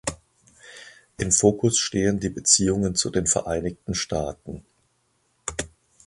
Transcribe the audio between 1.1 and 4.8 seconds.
Im Fokus stehen die Beziehungen zu den Vereinigten Staaten.